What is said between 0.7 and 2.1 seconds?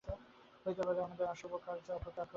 পারে আমাদের অশুভ কার্য অপরকে